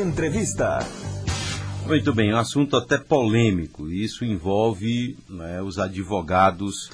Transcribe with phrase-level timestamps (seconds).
[0.00, 0.78] Entrevista.
[1.86, 3.90] Muito bem, um assunto até polêmico.
[3.90, 6.90] Isso envolve né, os advogados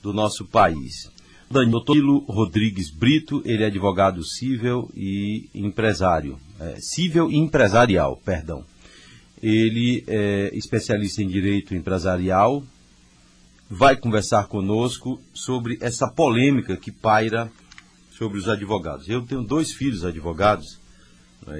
[0.00, 1.10] do nosso país.
[1.50, 6.38] Danilo Rodrigues Brito, ele é advogado civil e empresário.
[6.60, 8.64] É, civil e empresarial, perdão.
[9.42, 12.62] Ele é especialista em direito empresarial.
[13.68, 17.50] Vai conversar conosco sobre essa polêmica que paira
[18.16, 19.08] sobre os advogados.
[19.08, 20.83] Eu tenho dois filhos advogados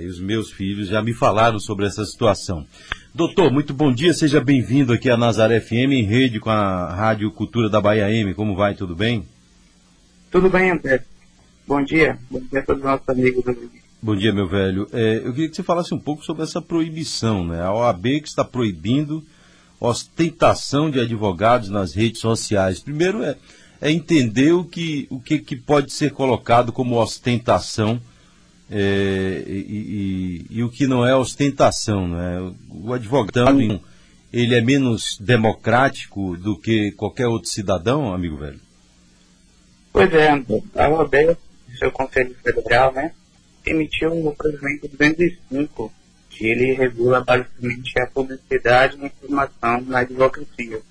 [0.01, 2.67] e os meus filhos já me falaram sobre essa situação.
[3.15, 7.31] Doutor, muito bom dia, seja bem-vindo aqui à Nazaré FM em rede com a Rádio
[7.31, 8.35] Cultura da Bahia M.
[8.35, 9.25] Como vai, tudo bem?
[10.31, 11.05] Tudo bem, André.
[11.67, 12.19] Bom dia.
[12.31, 13.45] Bom dia a todos os nossos amigos.
[14.03, 14.89] Bom dia, meu velho.
[14.93, 17.63] É, eu queria que você falasse um pouco sobre essa proibição, né?
[17.63, 19.23] A OAB que está proibindo
[19.79, 22.81] ostentação de advogados nas redes sociais.
[22.81, 23.37] Primeiro é,
[23.81, 28.01] é entender o que, o que, que pode ser colocado como ostentação
[28.77, 32.09] é, e, e, e, o que não é ostentação.
[32.09, 32.53] Né?
[32.69, 33.81] O advogado,
[34.33, 38.59] ele é menos democrático do que qualquer outro cidadão, amigo velho?
[39.93, 41.37] Pois é, a OAB,
[41.79, 43.13] seu Conselho Federal, né,
[43.65, 45.93] emitiu o Presidente 205,
[46.31, 50.83] que ele regula basicamente a publicidade e a informação na advocacia.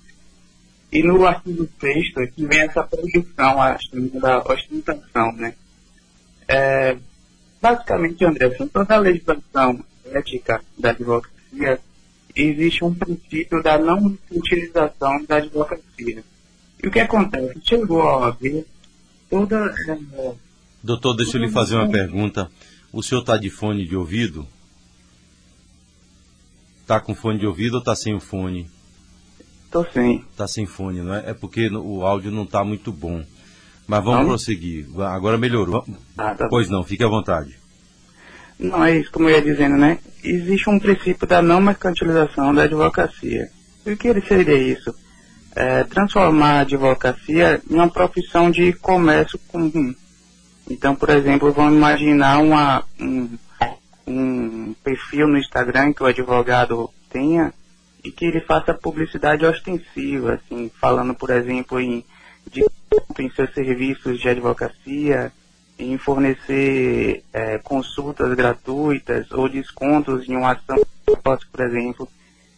[0.90, 5.54] E no artigo 6 aqui vem essa proibição, acho, da ostentação, né.
[6.48, 6.96] É,
[7.64, 11.80] basicamente, André, assim, toda a legislação ética da advocacia
[12.36, 16.22] existe um princípio da não utilização da advocacia.
[16.82, 17.58] E o que acontece?
[17.64, 18.66] Chegou a OAB
[19.30, 19.74] toda.
[19.88, 20.32] É,
[20.82, 22.50] Doutor, deixa eu lhe fazer uma pergunta.
[22.92, 24.46] O senhor está de fone de ouvido?
[26.82, 28.70] Está com fone de ouvido ou está sem o fone?
[29.64, 30.16] Estou sem.
[30.30, 31.30] Está sem fone, não é?
[31.30, 33.24] É porque o áudio não está muito bom.
[33.86, 34.28] Mas vamos não?
[34.28, 34.86] prosseguir.
[35.00, 35.84] Agora melhorou.
[36.16, 37.58] Ah, tá pois não, fique à vontade.
[38.58, 39.98] Não, é isso como eu ia dizendo, né?
[40.22, 43.50] Existe um princípio da não mercantilização da advocacia.
[43.84, 44.94] E o que ele seria isso?
[45.54, 49.94] É, transformar a advocacia em uma profissão de comércio comum.
[50.70, 53.28] Então, por exemplo, vamos imaginar uma, um,
[54.06, 57.52] um perfil no Instagram que o advogado tenha
[58.02, 62.04] e que ele faça publicidade ostensiva, assim, falando, por exemplo, em
[62.50, 62.64] de
[63.18, 65.32] em seus serviços de advocacia,
[65.78, 70.76] em fornecer é, consultas gratuitas ou descontos em uma ação,
[71.52, 72.08] por exemplo.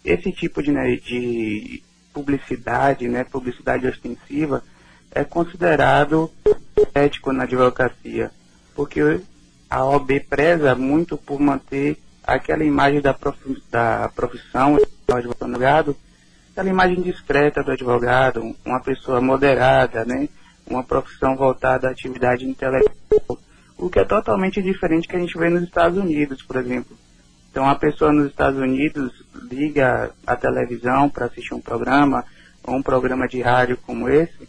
[0.04, 1.82] Esse tipo de, né, de
[2.12, 4.62] publicidade, né, publicidade ostensiva,
[5.10, 6.30] é considerado
[6.94, 8.30] ético na advocacia,
[8.74, 9.20] porque
[9.68, 13.16] a OAB preza muito por manter aquela imagem da,
[13.70, 14.76] da profissão
[15.06, 15.96] do advogado
[16.56, 20.26] aquela imagem discreta do advogado, uma pessoa moderada, né?
[20.66, 23.38] Uma profissão voltada à atividade intelectual,
[23.76, 26.96] o que é totalmente diferente que a gente vê nos Estados Unidos, por exemplo.
[27.50, 29.12] Então, a pessoa nos Estados Unidos
[29.50, 32.24] liga a televisão para assistir um programa,
[32.64, 34.48] ou um programa de rádio como esse,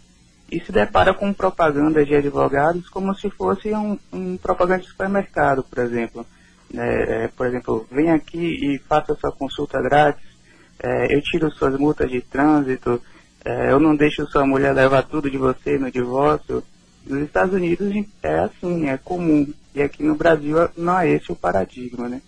[0.49, 5.61] e se depara com propaganda de advogados como se fosse um, um propaganda de supermercado,
[5.61, 6.25] por exemplo.
[6.73, 10.26] É, é, por exemplo, vem aqui e faça sua consulta grátis,
[10.81, 13.01] é, eu tiro suas multas de trânsito,
[13.43, 16.63] é, eu não deixo sua mulher levar tudo de você no divórcio.
[17.05, 19.47] Nos Estados Unidos é assim, é comum.
[19.73, 22.21] E aqui no Brasil não é esse o paradigma, né?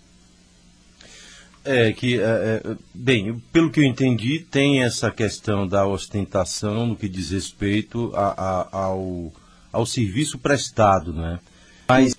[1.62, 6.96] É que, é, é, bem, pelo que eu entendi, tem essa questão da ostentação no
[6.96, 9.30] que diz respeito a, a, ao,
[9.70, 11.38] ao serviço prestado, né?
[11.86, 12.16] Mas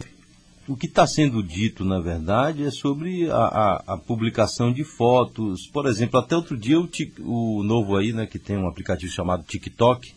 [0.71, 5.67] o que está sendo dito, na verdade, é sobre a, a, a, publicação de fotos.
[5.67, 6.89] Por exemplo, até outro dia o,
[7.19, 10.13] o novo aí, né, que tem um aplicativo chamado TikTok,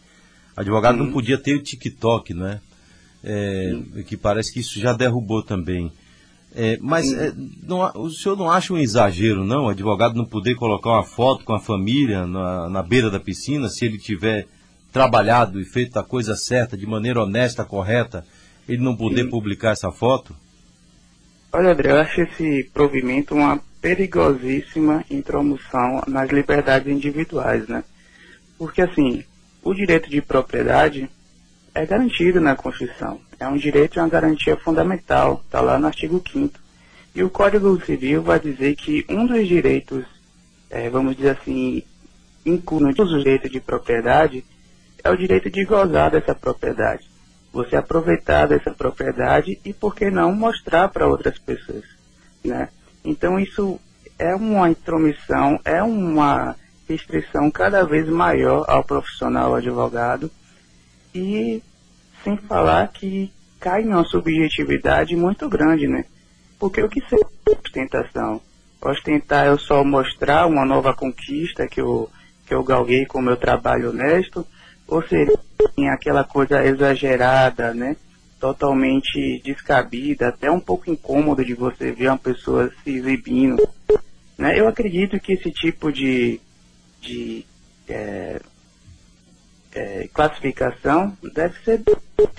[0.57, 2.61] advogado não podia ter o TikTok, né?
[3.25, 3.73] É,
[4.07, 5.91] que parece que isso já derrubou também.
[6.55, 7.33] É, mas é,
[7.63, 9.65] não, o senhor não acha um exagero, não?
[9.65, 13.69] O advogado não poder colocar uma foto com a família na, na beira da piscina,
[13.69, 14.47] se ele tiver
[14.93, 18.25] trabalhado e feito a coisa certa, de maneira honesta, correta,
[18.69, 19.31] ele não poder Sim.
[19.31, 20.44] publicar essa foto?
[21.57, 27.85] Olha, André, eu acho esse provimento uma perigosíssima introdução nas liberdades individuais, né?
[28.59, 29.23] Porque, assim,
[29.63, 31.09] o direito de propriedade
[31.73, 33.21] é garantido na Constituição.
[33.39, 36.59] É um direito e uma garantia fundamental, está lá no artigo 5
[37.15, 40.05] E o Código Civil vai dizer que um dos direitos,
[40.69, 41.85] é, vamos dizer assim,
[42.45, 44.45] inclui todos os direitos de propriedade,
[45.05, 47.14] é o direito de gozar dessa propriedade
[47.55, 51.85] você aproveitar dessa propriedade e, por que não, mostrar para outras pessoas.
[52.45, 52.69] Né?
[53.05, 53.81] Então, isso
[54.19, 56.57] é uma intromissão, é uma
[56.89, 60.29] restrição cada vez maior ao profissional advogado
[61.15, 61.63] e
[62.25, 66.05] sem falar que cai em uma subjetividade muito grande, né?
[66.59, 68.41] Porque o que seria ostentação?
[68.81, 72.11] Ostentar é só mostrar uma nova conquista que eu,
[72.47, 74.47] que eu galguei com o meu trabalho honesto,
[74.87, 75.39] ou seria
[75.89, 77.97] aquela coisa exagerada, né?
[78.39, 83.67] Totalmente descabida, até um pouco incômodo de você ver uma pessoa se exibindo.
[84.37, 84.59] Né?
[84.59, 86.41] Eu acredito que esse tipo de,
[87.01, 87.45] de
[87.89, 88.41] é,
[89.73, 91.83] é, classificação deve ser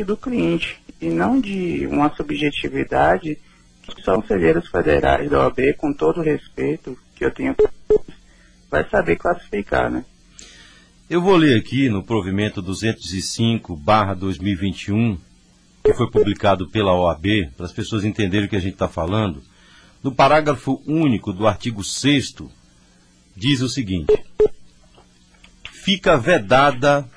[0.05, 3.37] do cliente e não de uma subjetividade
[3.81, 7.55] que só conselheiros federais da OAB, com todo o respeito que eu tenho,
[8.69, 10.03] vai saber classificar, né?
[11.07, 15.19] Eu vou ler aqui no provimento 205/2021,
[15.83, 19.43] que foi publicado pela OAB, para as pessoas entenderem o que a gente está falando.
[20.01, 22.37] No parágrafo único do artigo 6
[23.37, 24.11] diz o seguinte:
[25.71, 27.07] Fica vedada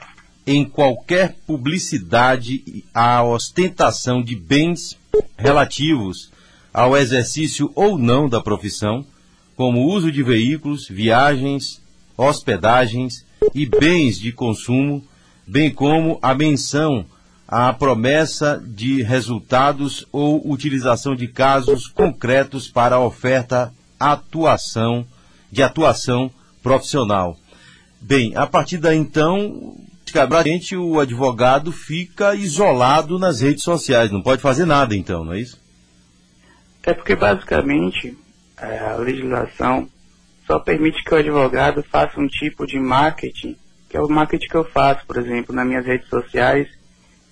[0.46, 4.98] em qualquer publicidade a ostentação de bens
[5.34, 6.30] relativos
[6.74, 9.06] ao exercício ou não da profissão,
[9.56, 11.80] como uso de veículos, viagens,
[12.18, 13.24] hospedagens
[13.54, 15.02] e bens de consumo,
[15.46, 17.06] bem como a menção
[17.46, 25.06] à promessa de resultados ou utilização de casos concretos para a oferta atuação
[25.50, 26.30] de atuação
[26.62, 27.38] profissional.
[28.00, 29.76] Bem, a partir daí então,
[30.12, 35.40] praticamente o advogado fica isolado nas redes sociais, não pode fazer nada então, não é
[35.40, 35.58] isso?
[36.82, 38.16] É porque basicamente
[38.56, 39.88] é, a legislação
[40.48, 43.54] só permite que o advogado faça um tipo de marketing,
[43.86, 46.66] que é o marketing que eu faço, por exemplo, nas minhas redes sociais,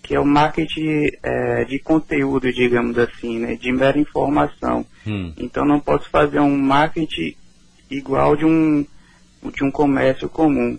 [0.02, 4.84] que é o marketing é, de conteúdo, digamos assim, né, de mera informação.
[5.06, 5.32] Hum.
[5.38, 7.34] Então não posso fazer um marketing
[7.90, 8.86] igual de um,
[9.54, 10.78] de um comércio comum.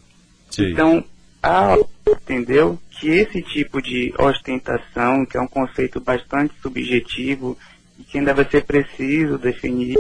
[0.51, 0.71] Sim.
[0.71, 1.03] Então
[1.41, 1.75] a
[2.07, 7.57] entendeu que esse tipo de ostentação, que é um conceito bastante subjetivo
[7.99, 9.97] e que ainda vai ser preciso definir,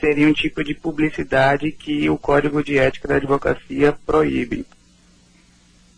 [0.00, 4.66] seria um tipo de publicidade que o Código de Ética da Advocacia proíbe.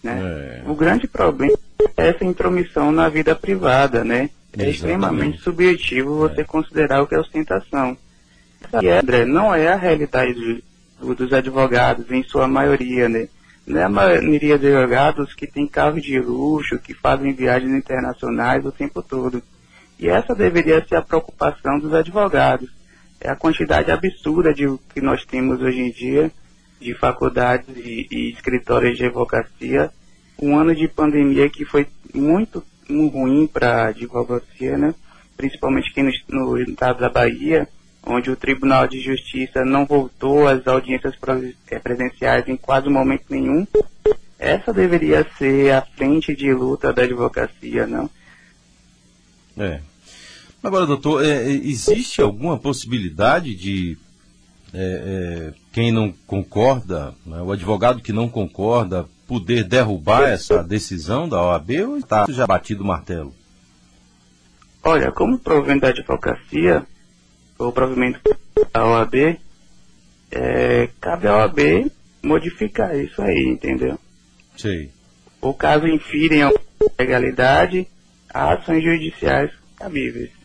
[0.02, 0.62] Né?
[0.64, 0.70] É.
[0.70, 1.56] O grande problema
[1.96, 4.30] é essa intromissão na vida privada, né?
[4.56, 6.44] É extremamente subjetivo você é.
[6.44, 7.96] considerar o que é ostentação.
[8.80, 10.62] E, André, não é a realidade
[11.00, 13.28] dos advogados, em sua maioria, né?
[13.66, 18.64] Não é a maioria de advogados que tem carros de luxo, que fazem viagens internacionais
[18.64, 19.42] o tempo todo.
[19.98, 22.68] E essa deveria ser a preocupação dos advogados.
[23.22, 26.30] É a quantidade absurda de que nós temos hoje em dia
[26.80, 29.90] de faculdades e, e escritórios de advocacia.
[30.40, 34.94] Um ano de pandemia que foi muito, ruim para a advocacia, né?
[35.36, 37.68] principalmente aqui no, no estado da Bahia
[38.04, 41.14] onde o Tribunal de Justiça não voltou às audiências
[41.70, 43.66] eh, presenciais em quase momento nenhum,
[44.38, 48.10] essa deveria ser a frente de luta da advocacia, não?
[49.56, 49.80] É.
[50.62, 53.98] Agora, doutor, é, existe alguma possibilidade de
[54.72, 61.28] é, é, quem não concorda, né, o advogado que não concorda, poder derrubar essa decisão
[61.28, 63.34] da OAB ou está já batido o martelo?
[64.84, 66.86] Olha, como provento da advocacia,
[67.58, 68.20] o provimento
[68.72, 69.38] da OAB,
[70.30, 71.90] é, cabe à OAB
[72.22, 73.98] modificar isso aí, entendeu?
[74.56, 74.90] Sim.
[75.40, 76.52] Ou caso infirem a
[76.98, 77.86] legalidade,
[78.32, 80.41] ações judiciais cabíveis.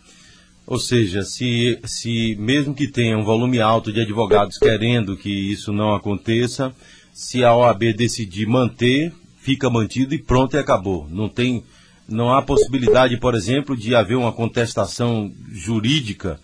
[0.67, 5.71] Ou seja, se, se mesmo que tenha um volume alto de advogados querendo que isso
[5.71, 6.75] não aconteça,
[7.13, 11.07] se a OAB decidir manter, fica mantido e pronto e acabou.
[11.09, 11.63] Não tem,
[12.05, 16.37] não há possibilidade, por exemplo, de haver uma contestação jurídica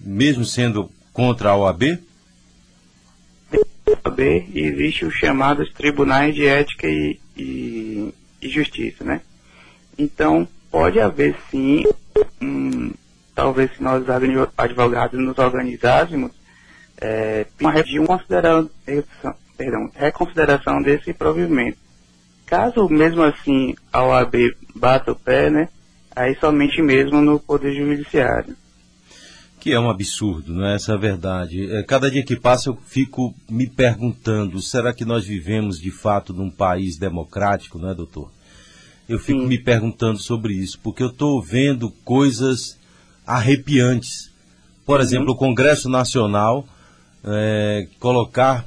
[0.00, 1.98] mesmo sendo contra a OAB?
[3.86, 4.20] OAB
[4.54, 9.20] existe os chamados tribunais de ética e, e, e justiça, né?
[9.98, 11.84] Então, pode haver sim,
[13.36, 14.02] talvez se nós
[14.56, 16.32] advogados nos organizássemos,
[16.98, 18.70] é, uma reconsideração,
[19.56, 21.76] perdão, reconsideração desse provimento.
[22.46, 24.34] Caso mesmo assim a OAB
[24.74, 25.68] bata o pé, né,
[26.14, 28.56] aí somente mesmo no Poder Judiciário
[29.58, 31.68] que é um absurdo, não é essa a verdade.
[31.72, 36.32] É, cada dia que passa eu fico me perguntando, será que nós vivemos de fato
[36.32, 38.30] num país democrático, não é, doutor?
[39.08, 39.46] Eu fico Sim.
[39.48, 42.78] me perguntando sobre isso, porque eu estou vendo coisas
[43.26, 44.30] arrepiantes.
[44.84, 46.66] Por exemplo, o Congresso Nacional
[47.24, 48.64] é, colocar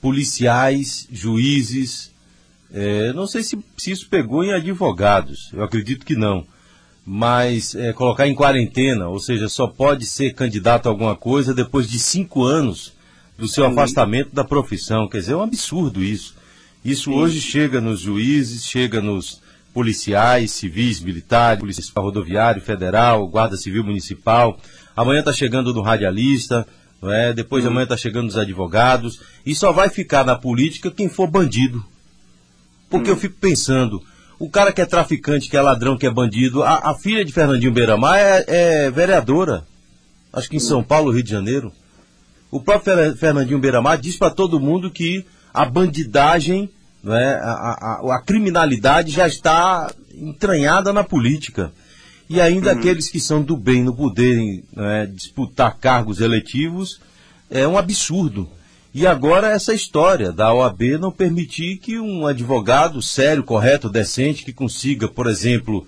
[0.00, 2.10] policiais, juízes,
[2.72, 6.46] é, não sei se, se isso pegou em advogados, eu acredito que não
[7.06, 11.88] mas é, colocar em quarentena, ou seja, só pode ser candidato a alguma coisa depois
[11.88, 12.92] de cinco anos
[13.38, 13.70] do seu Sim.
[13.70, 15.08] afastamento da profissão.
[15.08, 16.34] Quer dizer, é um absurdo isso.
[16.84, 17.16] Isso Sim.
[17.16, 19.40] hoje chega nos juízes, chega nos
[19.76, 24.58] policiais, civis, militares, polícia rodoviário, federal, guarda civil municipal.
[24.96, 26.66] Amanhã está chegando no radialista,
[27.02, 27.34] não é?
[27.34, 27.68] depois hum.
[27.68, 29.20] amanhã está chegando nos advogados.
[29.44, 31.84] E só vai ficar na política quem for bandido.
[32.88, 33.12] Porque hum.
[33.12, 34.02] eu fico pensando,
[34.38, 37.30] o cara que é traficante, que é ladrão, que é bandido, a, a filha de
[37.30, 39.66] Fernandinho Beiramar é, é, vereadora.
[40.32, 41.70] Acho que em São Paulo, Rio de Janeiro.
[42.50, 46.70] O próprio Fernandinho Beiramar diz para todo mundo que a bandidagem,
[47.06, 51.70] né, a, a, a, criminalidade já está entranhada na política.
[52.28, 52.78] E ainda uhum.
[52.78, 57.00] aqueles que são do bem não poderem né, disputar cargos eletivos
[57.48, 58.50] é um absurdo.
[58.92, 64.52] E agora essa história da OAB não permitir que um advogado sério, correto, decente, que
[64.52, 65.86] consiga, por exemplo,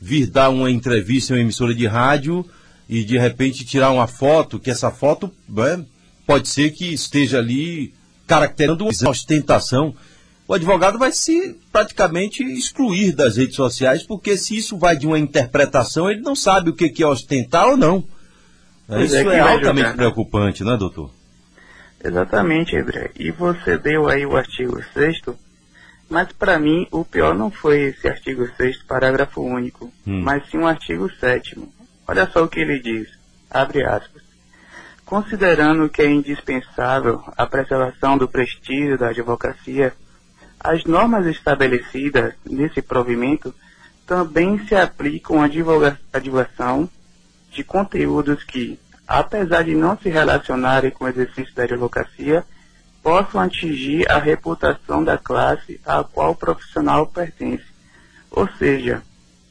[0.00, 2.44] vir dar uma entrevista em uma emissora de rádio
[2.88, 5.84] e de repente tirar uma foto, que essa foto né,
[6.26, 7.94] pode ser que esteja ali
[8.26, 9.94] caracterizando uma ostentação.
[10.48, 15.18] O advogado vai se praticamente excluir das redes sociais, porque se isso vai de uma
[15.18, 18.04] interpretação, ele não sabe o que é ostentar ou não.
[18.88, 19.96] Isso é, é altamente né?
[19.96, 21.10] preocupante, não é, doutor?
[22.02, 23.10] Exatamente, André.
[23.18, 25.22] E você deu aí o artigo 6
[26.08, 30.22] mas para mim o pior não foi esse artigo 6 parágrafo único, hum.
[30.22, 31.56] mas sim o artigo 7
[32.08, 33.08] Olha só o que ele diz,
[33.50, 34.22] abre aspas.
[35.04, 39.92] Considerando que é indispensável a preservação do prestígio da advocacia,
[40.60, 43.54] as normas estabelecidas nesse provimento
[44.06, 45.48] também se aplicam à
[46.18, 46.88] divulgação
[47.50, 52.44] de conteúdos que, apesar de não se relacionarem com o exercício da advocacia,
[53.02, 57.64] possam atingir a reputação da classe a qual o profissional pertence.
[58.30, 59.02] Ou seja,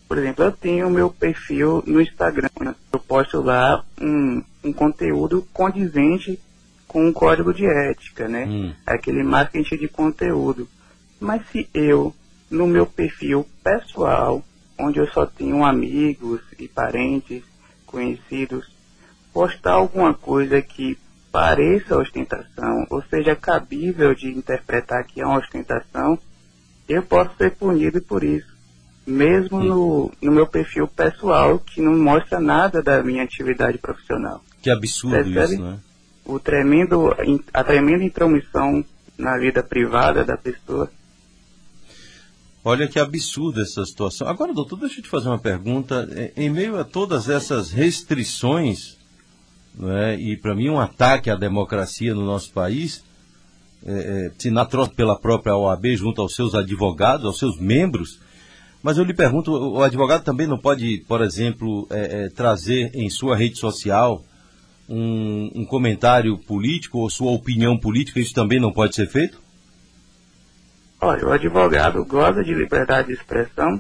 [0.08, 2.50] por exemplo, eu tenho meu perfil no Instagram,
[2.92, 6.40] eu posto lá um, um conteúdo condizente
[6.88, 8.46] com um código de ética, né?
[8.46, 8.74] Hum.
[8.86, 10.68] Aquele marketing de conteúdo.
[11.26, 12.14] Mas se eu,
[12.52, 14.44] no meu perfil pessoal,
[14.80, 17.44] onde eu só tenho amigos e parentes,
[17.88, 18.72] conhecidos,
[19.34, 20.98] postar alguma coisa que
[21.32, 26.20] pareça ostentação, ou seja, cabível de interpretar que é uma ostentação,
[26.88, 28.54] eu posso ser punido por isso.
[29.08, 34.44] Mesmo no, no meu perfil pessoal, que não mostra nada da minha atividade profissional.
[34.62, 35.54] Que absurdo Percebe?
[35.56, 35.80] isso, né?
[36.24, 37.16] O tremendo,
[37.54, 38.86] a tremenda intromissão
[39.18, 40.90] na vida privada da pessoa.
[42.68, 44.28] Olha que absurda essa situação.
[44.28, 46.10] Agora, doutor, deixa eu te fazer uma pergunta.
[46.12, 48.98] É, em meio a todas essas restrições,
[49.78, 53.04] né, e para mim um ataque à democracia no nosso país,
[53.86, 54.52] é, é, se
[54.96, 58.20] pela própria OAB junto aos seus advogados, aos seus membros,
[58.82, 63.12] mas eu lhe pergunto, o advogado também não pode, por exemplo, é, é, trazer em
[63.12, 64.24] sua rede social
[64.90, 69.45] um, um comentário político ou sua opinião política, isso também não pode ser feito?
[71.06, 73.80] Olha, o advogado goza de liberdade de expressão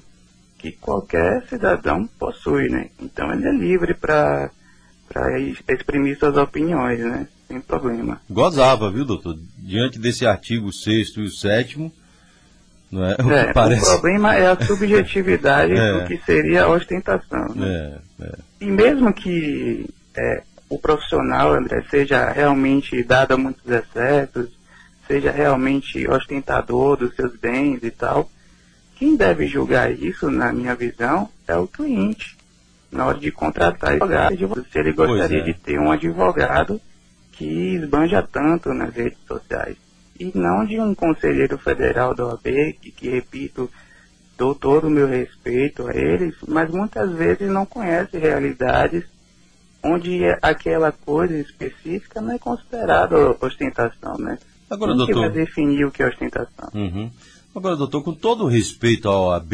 [0.59, 2.91] que qualquer cidadão possui, né?
[3.01, 4.51] Então ele é livre para
[5.67, 7.27] exprimir suas opiniões, né?
[7.47, 8.21] Sem problema.
[8.29, 9.35] Gozava, viu, doutor?
[9.57, 11.91] Diante desse artigo 6 e o 7
[12.91, 13.15] não é?
[13.25, 13.81] O, é, parece...
[13.81, 15.93] o problema é a subjetividade é.
[15.93, 17.55] do que seria a ostentação.
[17.55, 17.97] Né?
[18.21, 18.31] É, é.
[18.61, 24.49] e mesmo que é, o profissional, André, seja realmente dado a muitos excessos,
[25.07, 28.29] seja realmente ostentador dos seus bens e tal.
[28.95, 32.37] Quem deve julgar isso, na minha visão, é o cliente.
[32.91, 35.43] Na hora de contratar advogado, se ele gostaria é.
[35.43, 36.79] de ter um advogado
[37.33, 39.75] que esbanja tanto nas redes sociais.
[40.17, 43.69] E não de um conselheiro federal da OAB, que, que repito,
[44.37, 49.03] dou todo o meu respeito a eles, mas muitas vezes não conhece realidades
[49.83, 54.39] onde aquela coisa específica não é considerada ostentação, né?
[54.69, 55.19] Agora, Quem doutor...
[55.21, 56.69] vai definir o que é ostentação?
[56.73, 57.11] Uhum.
[57.55, 59.53] Agora, doutor, com todo respeito à OAB,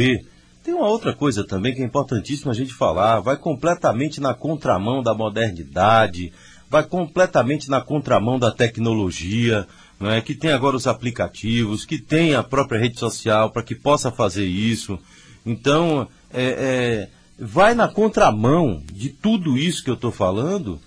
[0.63, 3.19] tem uma outra coisa também que é importantíssima a gente falar.
[3.19, 6.31] Vai completamente na contramão da modernidade,
[6.69, 9.67] vai completamente na contramão da tecnologia,
[9.99, 10.21] não é?
[10.21, 14.45] que tem agora os aplicativos, que tem a própria rede social para que possa fazer
[14.45, 14.97] isso.
[15.45, 20.79] Então, é, é, vai na contramão de tudo isso que eu estou falando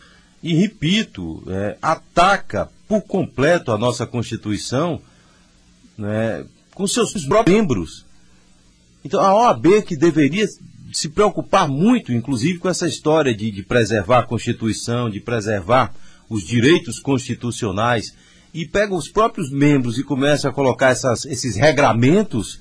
[0.42, 5.00] e, repito, é, ataca por completo a nossa Constituição
[5.96, 8.04] né, com seus próprios membros.
[9.04, 10.46] Então, a OAB que deveria
[10.92, 15.94] se preocupar muito, inclusive, com essa história de, de preservar a Constituição, de preservar
[16.28, 18.14] os direitos constitucionais,
[18.52, 22.60] e pega os próprios membros e começa a colocar essas, esses regramentos,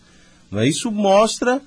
[0.52, 0.68] é?
[0.68, 1.62] isso mostra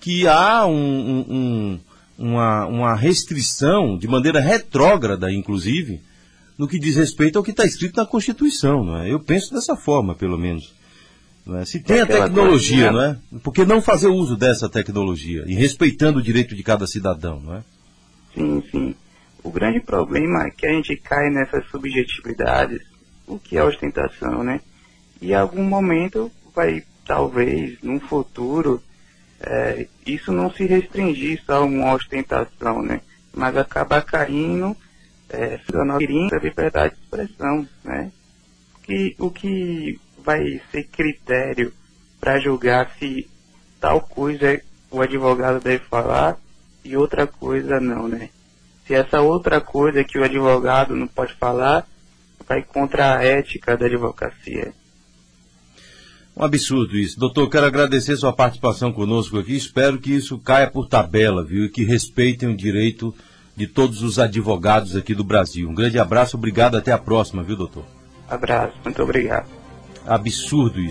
[0.00, 1.80] que há um, um,
[2.16, 6.00] uma, uma restrição, de maneira retrógrada, inclusive,
[6.62, 8.84] no que diz respeito ao que está escrito na Constituição.
[8.84, 9.12] Não é?
[9.12, 10.72] Eu penso dessa forma, pelo menos.
[11.58, 11.64] É?
[11.64, 13.40] Se tem a tecnologia, coisa, não é?
[13.40, 17.56] Por que não fazer uso dessa tecnologia e respeitando o direito de cada cidadão, não
[17.56, 17.64] é?
[18.32, 18.94] Sim, sim.
[19.42, 22.80] O grande problema é que a gente cai nessas subjetividades,
[23.26, 24.60] o que é ostentação, né?
[25.20, 28.80] E em algum momento vai, talvez, num futuro,
[29.40, 33.00] é, isso não se restringir só a uma ostentação, né?
[33.34, 34.76] Mas acabar caindo
[35.32, 38.12] é, a liberdade de expressão, né?
[38.82, 41.72] Que, o que vai ser critério
[42.20, 43.28] para julgar se
[43.80, 44.60] tal coisa
[44.90, 46.36] o advogado deve falar
[46.84, 48.28] e outra coisa não, né?
[48.86, 51.86] Se essa outra coisa que o advogado não pode falar
[52.46, 54.72] vai contra a ética da advocacia.
[56.36, 57.18] Um absurdo isso.
[57.18, 59.54] Doutor, quero agradecer sua participação conosco aqui.
[59.54, 61.66] Espero que isso caia por tabela, viu?
[61.66, 63.14] E que respeitem o direito
[63.62, 65.68] de todos os advogados aqui do Brasil.
[65.68, 67.84] Um grande abraço, obrigado, até a próxima, viu, doutor?
[68.28, 69.46] Abraço, muito obrigado.
[70.04, 70.90] Absurdo isso.